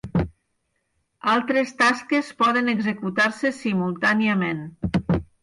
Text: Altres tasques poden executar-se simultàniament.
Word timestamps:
Altres 1.33 1.73
tasques 1.81 2.31
poden 2.41 2.73
executar-se 2.73 3.53
simultàniament. 3.59 4.67